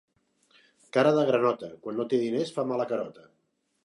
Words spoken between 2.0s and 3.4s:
té diners fa mala carota